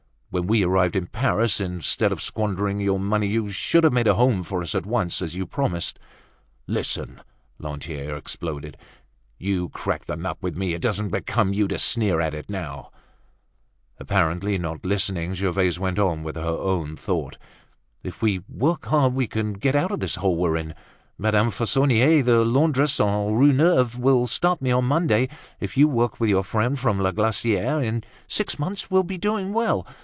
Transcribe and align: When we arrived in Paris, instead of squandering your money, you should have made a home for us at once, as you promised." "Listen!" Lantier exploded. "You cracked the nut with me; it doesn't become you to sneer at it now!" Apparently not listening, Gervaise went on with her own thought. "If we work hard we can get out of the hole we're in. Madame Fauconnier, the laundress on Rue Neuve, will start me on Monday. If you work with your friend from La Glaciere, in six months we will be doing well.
When 0.31 0.47
we 0.47 0.63
arrived 0.63 0.95
in 0.95 1.07
Paris, 1.07 1.59
instead 1.59 2.13
of 2.13 2.21
squandering 2.21 2.79
your 2.79 3.01
money, 3.01 3.27
you 3.27 3.49
should 3.49 3.83
have 3.83 3.91
made 3.91 4.07
a 4.07 4.13
home 4.13 4.43
for 4.43 4.61
us 4.61 4.73
at 4.73 4.85
once, 4.85 5.21
as 5.21 5.35
you 5.35 5.45
promised." 5.45 5.99
"Listen!" 6.67 7.19
Lantier 7.59 8.15
exploded. 8.15 8.77
"You 9.37 9.67
cracked 9.67 10.07
the 10.07 10.15
nut 10.15 10.37
with 10.39 10.55
me; 10.55 10.73
it 10.73 10.81
doesn't 10.81 11.09
become 11.09 11.51
you 11.51 11.67
to 11.67 11.77
sneer 11.77 12.21
at 12.21 12.33
it 12.33 12.49
now!" 12.49 12.91
Apparently 13.99 14.57
not 14.57 14.85
listening, 14.85 15.33
Gervaise 15.33 15.77
went 15.79 15.99
on 15.99 16.23
with 16.23 16.37
her 16.37 16.41
own 16.45 16.95
thought. 16.95 17.35
"If 18.01 18.21
we 18.21 18.39
work 18.47 18.85
hard 18.85 19.13
we 19.13 19.27
can 19.27 19.51
get 19.51 19.75
out 19.75 19.91
of 19.91 19.99
the 19.99 20.17
hole 20.21 20.37
we're 20.37 20.55
in. 20.55 20.75
Madame 21.17 21.49
Fauconnier, 21.51 22.23
the 22.23 22.45
laundress 22.45 23.01
on 23.01 23.33
Rue 23.35 23.51
Neuve, 23.51 23.99
will 23.99 24.27
start 24.27 24.61
me 24.61 24.71
on 24.71 24.85
Monday. 24.85 25.27
If 25.59 25.75
you 25.75 25.89
work 25.89 26.21
with 26.21 26.29
your 26.29 26.45
friend 26.45 26.79
from 26.79 26.99
La 26.99 27.11
Glaciere, 27.11 27.83
in 27.83 28.05
six 28.27 28.57
months 28.57 28.89
we 28.89 28.95
will 28.95 29.03
be 29.03 29.17
doing 29.17 29.51
well. 29.51 29.85